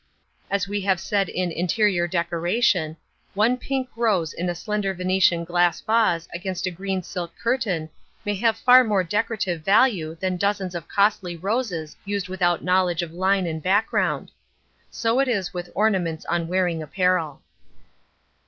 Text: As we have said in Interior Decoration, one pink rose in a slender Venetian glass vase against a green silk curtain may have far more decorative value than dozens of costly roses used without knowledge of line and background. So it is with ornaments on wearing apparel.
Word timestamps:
As 0.49 0.67
we 0.67 0.81
have 0.81 0.99
said 0.99 1.29
in 1.29 1.51
Interior 1.51 2.07
Decoration, 2.07 2.97
one 3.35 3.55
pink 3.55 3.87
rose 3.95 4.33
in 4.33 4.49
a 4.49 4.55
slender 4.55 4.95
Venetian 4.95 5.43
glass 5.45 5.79
vase 5.81 6.27
against 6.33 6.65
a 6.65 6.71
green 6.71 7.03
silk 7.03 7.33
curtain 7.37 7.87
may 8.25 8.33
have 8.33 8.57
far 8.57 8.83
more 8.83 9.03
decorative 9.03 9.61
value 9.63 10.15
than 10.19 10.37
dozens 10.37 10.73
of 10.73 10.87
costly 10.87 11.37
roses 11.37 11.95
used 12.03 12.29
without 12.29 12.63
knowledge 12.63 13.03
of 13.03 13.13
line 13.13 13.45
and 13.45 13.61
background. 13.61 14.31
So 14.89 15.19
it 15.19 15.27
is 15.27 15.53
with 15.53 15.69
ornaments 15.75 16.25
on 16.25 16.47
wearing 16.47 16.81
apparel. 16.81 17.43